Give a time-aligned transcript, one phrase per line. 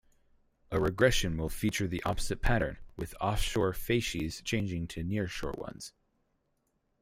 [0.71, 5.93] A regression will feature the opposite pattern, with offshore facies changing to nearshore ones.